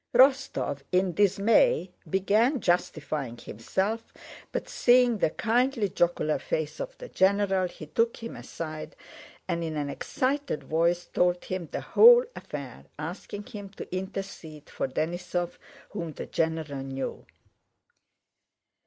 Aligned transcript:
Rostóv, 0.15 0.79
in 0.91 1.11
dismay, 1.13 1.91
began 2.09 2.59
justifying 2.59 3.37
himself, 3.37 4.11
but 4.51 4.67
seeing 4.67 5.19
the 5.19 5.29
kindly, 5.29 5.89
jocular 5.89 6.39
face 6.39 6.79
of 6.79 6.97
the 6.97 7.07
general, 7.07 7.67
he 7.67 7.85
took 7.85 8.17
him 8.17 8.35
aside 8.35 8.95
and 9.47 9.63
in 9.63 9.77
an 9.77 9.91
excited 9.91 10.63
voice 10.63 11.05
told 11.05 11.45
him 11.45 11.69
the 11.71 11.81
whole 11.81 12.25
affair, 12.35 12.85
asking 12.97 13.45
him 13.45 13.69
to 13.69 13.95
intercede 13.95 14.71
for 14.71 14.87
Denísov, 14.87 15.59
whom 15.91 16.13
the 16.13 16.25
general 16.25 16.79
knew. 16.81 17.23